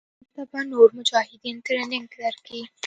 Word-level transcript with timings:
هلته 0.19 0.41
به 0.51 0.59
نور 0.71 0.87
مجاهدين 0.97 1.55
ټرېننګ 1.65 2.07
دركي. 2.21 2.61